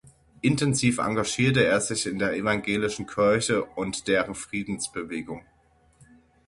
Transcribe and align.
Intensiv 0.41 0.97
engagierte 0.97 1.63
er 1.63 1.79
sich 1.79 2.07
in 2.07 2.17
der 2.17 2.33
evangelischen 2.35 3.05
Kirche 3.05 3.63
und 3.63 4.07
deren 4.07 4.33
Friedensbewegung. 4.33 5.43